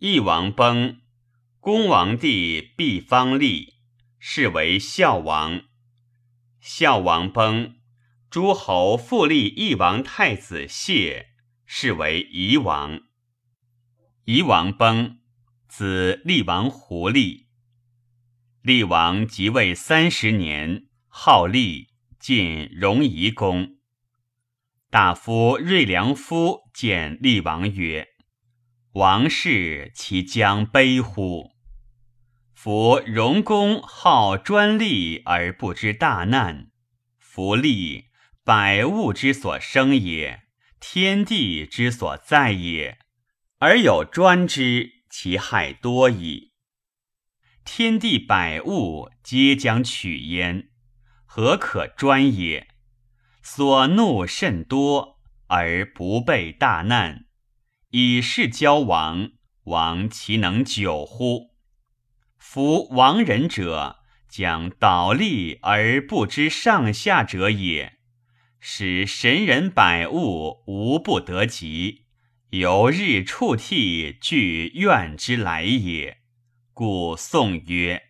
[0.00, 1.00] 翼王崩，
[1.58, 3.74] 恭王弟毕方立，
[4.20, 5.62] 是为孝王。
[6.60, 7.74] 孝王崩，
[8.30, 11.30] 诸侯复立翼王太子谢，
[11.66, 13.00] 是为夷王。
[14.26, 15.18] 夷王崩，
[15.66, 17.48] 子厉王胡立。
[18.62, 21.88] 厉王即位三十年，号立，
[22.20, 23.78] 进荣夷公。
[24.90, 28.06] 大夫瑞良夫见厉王曰
[28.98, 31.52] ：“王室其将悲乎？
[32.52, 36.72] 夫荣公好专利而不知大难，
[37.16, 38.06] 夫利
[38.42, 40.40] 百物之所生也，
[40.80, 42.98] 天地之所在也，
[43.60, 46.54] 而有专之，其害多矣。
[47.64, 50.70] 天地百物皆将取焉，
[51.24, 52.66] 何可专也？”
[53.44, 57.27] 所怒甚多而不备大难，
[57.90, 59.30] 以是交王，
[59.64, 61.54] 王其能久乎？
[62.36, 67.94] 夫亡人者，将倒立而不知上下者也。
[68.60, 72.04] 使神人百物无不得及，
[72.50, 76.18] 由日触涕具怨之来也。
[76.74, 78.02] 故宋曰：“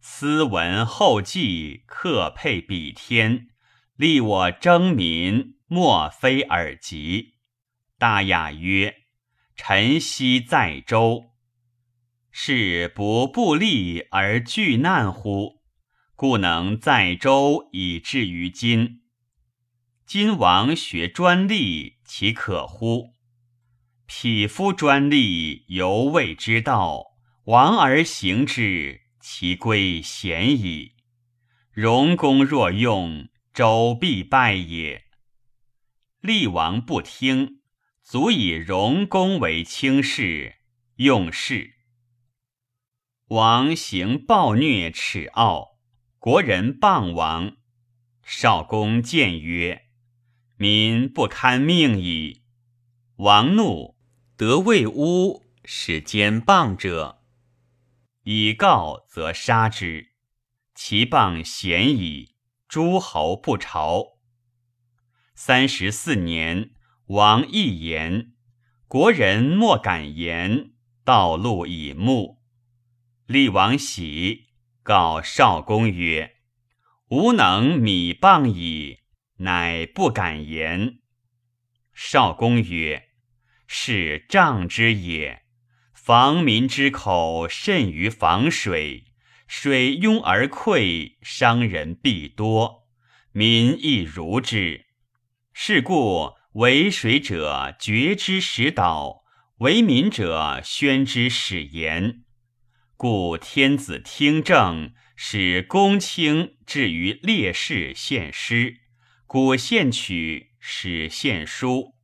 [0.00, 3.48] 斯文后继，克配比天。”
[3.96, 7.36] 立我争民，莫非尔及。
[7.98, 8.94] 大雅曰
[9.56, 11.30] ：“臣昔在周，
[12.30, 15.62] 是不不利而惧难乎？
[16.14, 19.02] 故能在周以至于今。
[20.06, 23.14] 今王学专利，其可乎？
[24.06, 27.02] 匹夫专利，犹未之道，
[27.46, 30.92] 王而行之，其归贤矣。
[31.72, 35.04] 荣公若用。”周必败也。
[36.20, 37.55] 厉王不听，
[38.08, 40.58] 足以荣公为轻视，
[40.94, 41.74] 用事。
[43.30, 45.80] 王行暴虐耻傲，
[46.20, 47.56] 国人谤王。
[48.22, 49.86] 少公谏曰
[50.56, 52.44] ：“民不堪命矣。”
[53.18, 53.96] 王怒，
[54.36, 57.24] 得魏乌，使奸谤者，
[58.22, 60.12] 以告则杀之。
[60.76, 62.36] 其谤贤矣。
[62.68, 64.20] 诸侯不朝。
[65.34, 66.70] 三十四年，
[67.08, 68.32] 王一言，
[68.88, 70.72] 国人莫敢言。
[71.04, 72.42] 道路以目。
[73.26, 74.46] 厉王喜，
[74.82, 76.38] 告少公曰
[77.10, 79.02] ：“吾能米谤矣。”
[79.38, 80.98] 乃不敢言。
[81.94, 83.10] 少公曰
[83.68, 85.42] ：“是瘴之也。
[85.94, 89.04] 防民之口，甚于防水。”
[89.46, 92.88] 水拥而溃，伤人必多，
[93.30, 94.86] 民亦如之。
[95.52, 99.24] 是故为水者决之使导，
[99.58, 102.22] 为民者宣之使言。
[102.96, 108.78] 故天子听政，使公卿至于烈士献诗，
[109.26, 111.94] 古献曲，使献书，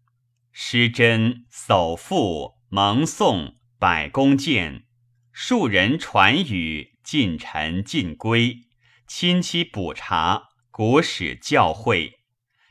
[0.52, 4.84] 诗真叟赋，蒙颂，百工见，
[5.32, 6.92] 庶人传语。
[7.02, 8.60] 近臣尽归，
[9.08, 12.12] 亲戚补察，国史教诲，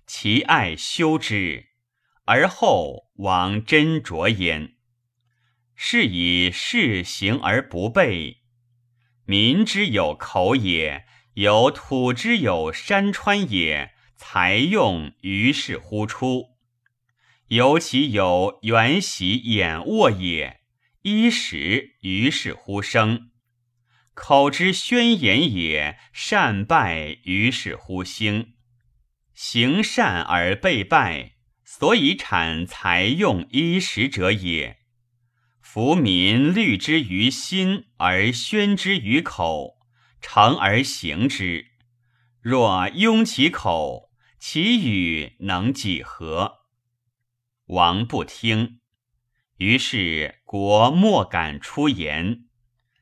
[0.08, 1.71] 其爱修之，
[2.32, 4.76] 而后往斟酌焉。
[5.76, 8.38] 是以事行而不备，
[9.26, 11.04] 民之有口也，
[11.34, 16.52] 有土之有山川也，才用于是乎出。
[17.48, 20.62] 尤其有原习眼卧也，
[21.02, 23.30] 衣食于是乎生。
[24.14, 28.54] 口之宣言也，善败于是乎兴；
[29.34, 31.31] 行善而被败，
[31.74, 34.80] 所以产财用衣食者也。
[35.62, 39.78] 夫民虑之于心而宣之于口，
[40.20, 41.68] 诚而行之。
[42.42, 46.58] 若拥其口，其语能几何？
[47.68, 48.82] 王不听，
[49.56, 52.50] 于是国莫敢出言。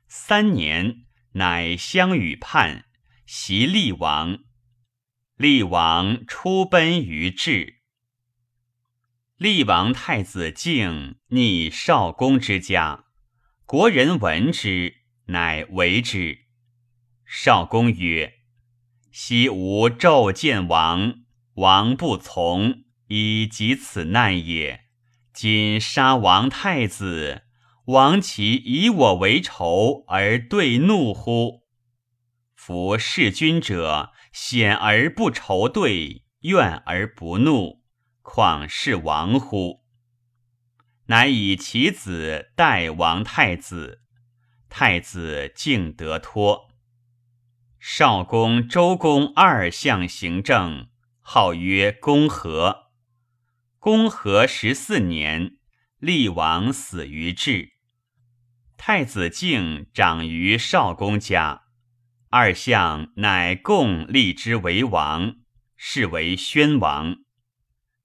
[0.07, 2.85] 三年，乃相与叛，
[3.25, 4.37] 袭厉王。
[5.37, 7.78] 厉王出奔于治。
[9.39, 13.05] 厉王太子敬逆少公之家，
[13.65, 14.95] 国人闻之，
[15.27, 16.39] 乃为之。
[17.25, 18.33] 少公曰
[19.13, 21.13] ：“昔吾骤见王，
[21.53, 24.81] 王不从，以及此难也。
[25.31, 27.43] 今杀王太子。”
[27.87, 31.61] 王其以我为仇而对怒乎？
[32.53, 37.78] 夫弑君者，险而不仇对，怨而不怒，
[38.31, 39.83] 况是王乎？
[41.07, 44.03] 乃以其子代王太子，
[44.69, 46.69] 太子敬得托。
[47.79, 50.89] 少公、周公二相行政，
[51.21, 52.91] 号曰公和。
[53.79, 55.57] 公和十四年，
[55.97, 57.71] 厉王死于治。
[58.77, 61.63] 太子敬长于少公家，
[62.29, 65.37] 二相乃共立之为王，
[65.75, 67.15] 是为宣王。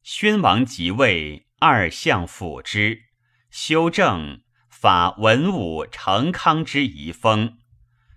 [0.05, 3.05] 宣王即位，二相辅之，
[3.49, 7.57] 修正法文武成康之遗风，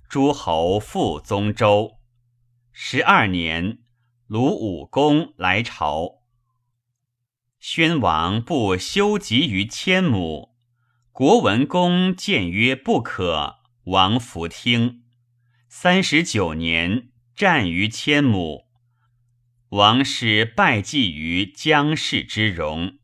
[0.09, 2.01] 诸侯复宗周。
[2.73, 3.79] 十二年，
[4.27, 6.23] 鲁武公来朝，
[7.57, 10.57] 宣王不修集于千亩。
[11.13, 15.05] 国文公谏曰：“不可。”王弗听。
[15.69, 18.66] 三十九年，战于千亩。
[19.71, 22.99] 王师拜祭于姜氏之戎。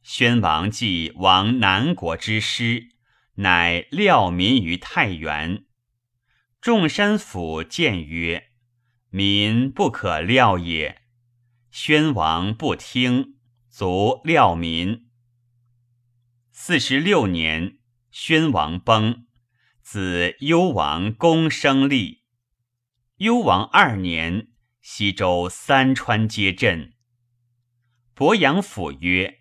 [0.00, 2.90] 宣王继王南国之师，
[3.34, 5.64] 乃料民于太原。
[6.60, 8.50] 众山府谏曰
[9.10, 11.02] ：“民不可料也。”
[11.72, 13.34] 宣王不听，
[13.68, 15.08] 卒料民。
[16.52, 17.78] 四十六年，
[18.12, 19.26] 宣王崩，
[19.82, 22.22] 子幽王公生立。
[23.16, 24.46] 幽王二年，
[24.92, 26.94] 西周三川皆震。
[28.12, 29.38] 伯阳府曰：“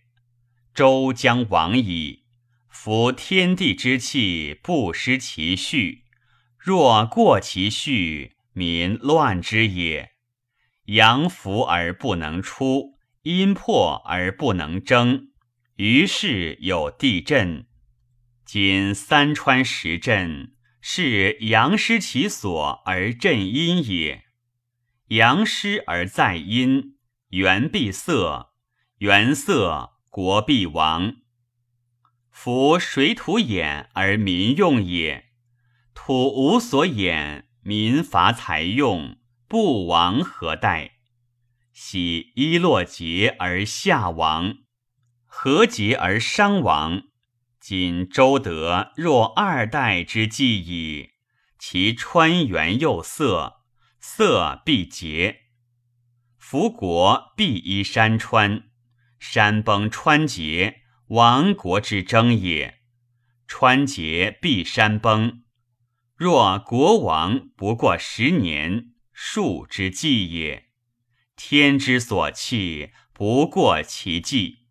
[0.75, 2.25] 周将亡矣。
[2.67, 6.03] 夫天地之气，不失其序。
[6.55, 10.11] 若过其序，民乱之也。
[10.85, 15.29] 阳伏而不能出，阴破而不能争。”
[15.77, 17.65] 于是有地震，
[18.45, 24.28] 今三川十震，是阳失其所而震阴也。
[25.09, 26.95] 阳失而在阴，
[27.29, 28.51] 元必色，
[28.99, 31.15] 元色国必亡。
[32.29, 35.31] 夫水土掩而民用也，
[35.95, 39.17] 土无所掩，民乏财用，
[39.47, 40.97] 不亡何待？
[41.73, 44.59] 喜一落节而下亡。
[45.25, 47.01] 何节而伤亡？
[47.59, 51.13] 今周德若二代之计矣。
[51.57, 53.58] 其川原又色，
[53.99, 55.47] 色必竭。
[56.37, 58.69] 福国必依山川，
[59.19, 62.79] 山崩川竭，亡国之争也。
[63.47, 65.43] 川竭必山崩。
[66.15, 70.69] 若国亡不过十年，数之计也。
[71.35, 74.67] 天之所弃，不过其计。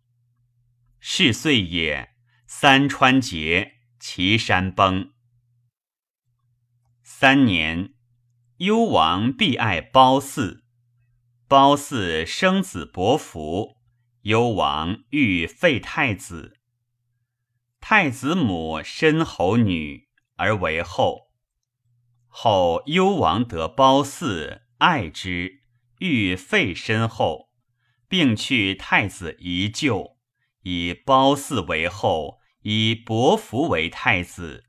[0.99, 2.15] 是岁也，
[2.45, 5.11] 三川竭，其山崩。
[7.01, 7.93] 三年，
[8.59, 10.63] 幽王必爱褒姒。
[11.47, 13.77] 褒姒生子伯服，
[14.23, 16.57] 幽王欲废太子。
[17.79, 21.29] 太子母申侯女，而为后。
[22.27, 25.61] 后幽王得褒姒，爱之，
[25.99, 27.51] 欲废申后，
[28.09, 30.17] 并去太子遗柩。
[30.63, 34.65] 以褒姒为后，以伯服为太子。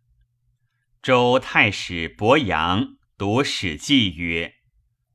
[1.02, 4.54] 周太史伯阳读《史记》曰：“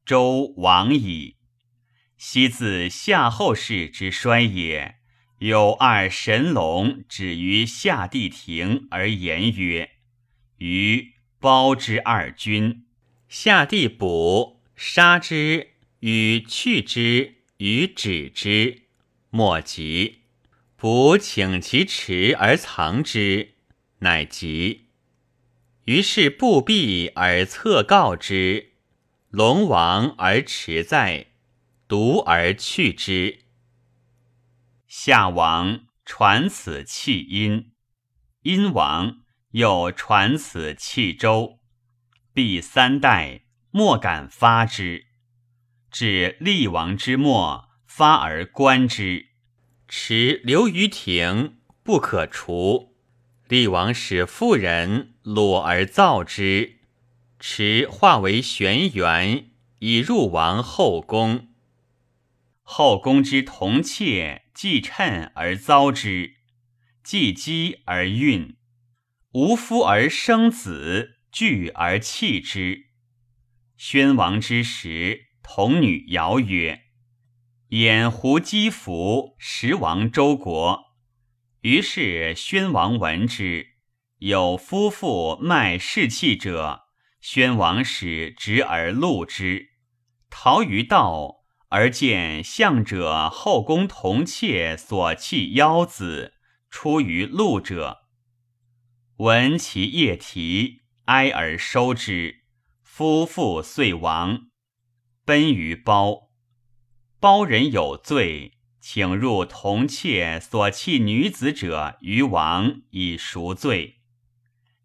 [0.06, 1.38] 周亡矣。
[2.18, 4.98] 昔自夏后氏之衰也，
[5.40, 9.90] 有二神龙止于夏帝庭而言曰
[10.62, 12.86] ：‘于包之二君，
[13.27, 15.70] 夏帝卜杀之
[16.01, 18.84] 与去之与止之，
[19.32, 20.20] 莫及。’”
[20.77, 23.56] 卜请其迟而藏之，
[24.01, 24.85] 乃疾。
[25.86, 28.74] 于是不避而侧告之，
[29.30, 31.27] 龙王而池在，
[31.88, 33.42] 独而去之。
[34.88, 37.72] 夏王传此弃殷，
[38.42, 39.20] 殷王
[39.51, 41.60] 又传此弃周，
[42.34, 45.06] 必三代莫敢发之，
[45.92, 49.27] 至厉王之末，发而观之。
[49.88, 52.95] 持留于庭，不可除。
[53.48, 56.80] 厉王使妇人裸而造之，
[57.40, 61.50] 持化为玄元，以入王后宫。
[62.64, 66.38] 后宫之同妾既趁而遭之，
[67.04, 68.56] 既饥而孕，
[69.34, 72.88] 无夫而生子，惧而弃之。
[73.78, 76.82] 宣王之时，童女谣曰。
[77.70, 80.95] 掩胡姬服，食王周国。
[81.65, 83.69] 于是宣王闻之，
[84.19, 86.84] 有夫妇卖士器者，
[87.19, 89.69] 宣王使执而戮之。
[90.29, 91.38] 逃于道，
[91.69, 96.36] 而见相者后宫同妾所弃腰子，
[96.69, 98.01] 出于陆者。
[99.17, 102.43] 闻其夜啼，哀而收之。
[102.84, 104.51] 夫妇遂亡，
[105.25, 106.29] 奔于包。
[107.19, 108.54] 包人有罪，
[108.88, 113.96] 请入同妾所弃女子者于王以赎罪。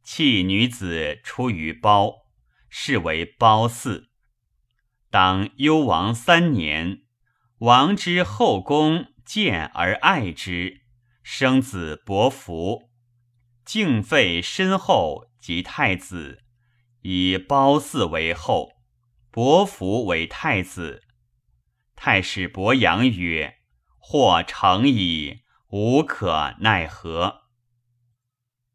[0.03, 2.23] 弃女子出于褒，
[2.71, 4.07] 是为包嗣。
[5.11, 7.03] 当幽王三年，
[7.59, 10.81] 王之后宫见而爱之，
[11.23, 12.89] 生子伯服，
[13.67, 16.43] 敬废身后及太子。
[17.03, 18.71] 以褒姒为后，
[19.31, 21.03] 伯服为太子。
[21.95, 23.59] 太史伯阳曰
[24.01, 27.43] ：“或成矣，无可奈何。”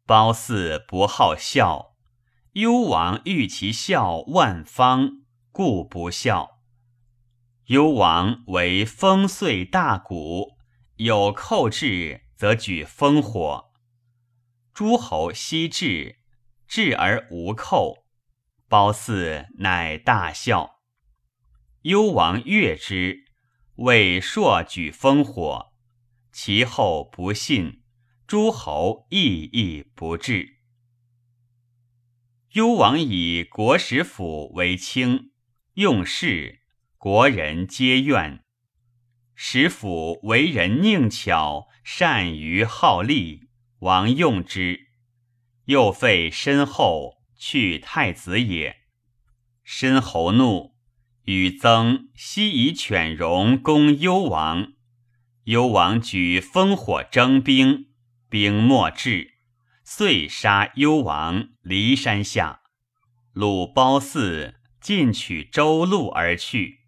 [0.06, 1.96] 褒姒不好笑，
[2.52, 6.60] 幽王欲其笑万方，故不笑。
[7.66, 10.56] 幽王为风岁大鼓，
[10.96, 13.72] 有寇至，则举烽火。
[14.72, 16.20] 诸侯悉至，
[16.68, 18.06] 至而无寇。
[18.68, 20.80] 褒姒乃大笑，
[21.82, 23.25] 幽王悦之，
[23.76, 25.72] 为朔举烽火，
[26.32, 27.82] 其后不信，
[28.26, 30.56] 诸侯亦亦不至。
[32.52, 35.32] 幽王以国使府为卿，
[35.74, 36.60] 用事，
[36.96, 38.42] 国人皆怨。
[39.34, 43.48] 使府为人佞巧，善于好利，
[43.80, 44.88] 王用之，
[45.64, 47.16] 又废身后。
[47.38, 48.78] 去太子也，
[49.62, 50.74] 申侯怒，
[51.26, 54.72] 与曾悉以犬戎攻幽王。
[55.44, 57.86] 幽王举烽火征兵，
[58.28, 59.34] 兵莫至，
[59.84, 62.62] 遂杀幽王，离山下。
[63.32, 66.80] 鲁褒姒进取周路而去。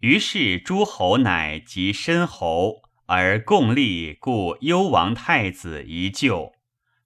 [0.00, 6.52] 于是诸侯乃及申侯，而共立故幽王太子一舅，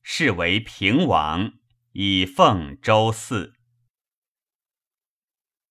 [0.02, 1.52] 是为平王。
[1.92, 3.54] 以奉周祀。